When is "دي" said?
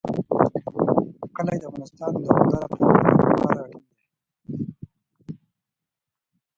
3.87-3.91